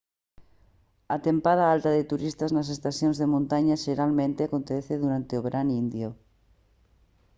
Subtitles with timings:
[1.15, 6.09] a tempada alta de turistas nas estacións de montaña xeralmente acontece durante o verán indio